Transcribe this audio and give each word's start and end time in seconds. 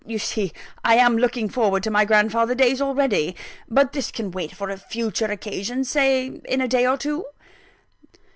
You 0.03 0.17
see 0.17 0.51
I 0.83 0.95
am 0.95 1.15
looking 1.15 1.47
forward 1.47 1.83
to 1.83 1.91
my 1.91 2.05
grandfather 2.05 2.55
days 2.55 2.81
already! 2.81 3.35
But 3.69 3.93
this 3.93 4.09
can 4.09 4.31
wait 4.31 4.51
for 4.51 4.71
a 4.71 4.77
future 4.79 5.27
occasion 5.27 5.83
say 5.83 6.25
in 6.43 6.59
a 6.59 6.67
day 6.67 6.87
or 6.87 6.97
two." 6.97 7.23